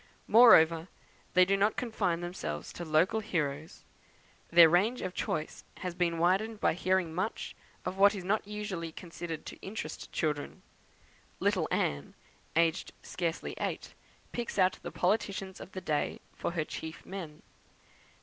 Moreover, 0.25 0.87
they 1.35 1.45
do 1.45 1.55
not 1.55 1.75
confine 1.75 2.21
themselves 2.21 2.73
to 2.73 2.83
local 2.83 3.19
heroes; 3.19 3.83
their 4.49 4.67
range 4.67 5.03
of 5.03 5.13
choice 5.13 5.63
has 5.77 5.93
been 5.93 6.17
widened 6.17 6.59
by 6.59 6.73
hearing 6.73 7.13
much 7.13 7.55
of 7.85 7.97
what 7.97 8.15
is 8.15 8.23
not 8.23 8.47
usually 8.47 8.91
considered 8.91 9.45
to 9.45 9.57
interest 9.61 10.11
children. 10.11 10.63
Little 11.39 11.67
Anne, 11.69 12.15
aged 12.55 12.93
scarcely 13.03 13.53
eight, 13.59 13.93
picks 14.31 14.57
out 14.57 14.79
the 14.81 14.89
politicians 14.91 15.59
of 15.61 15.73
the 15.73 15.81
day 15.81 16.19
for 16.35 16.53
her 16.53 16.65
chief 16.65 17.05
men. 17.05 17.43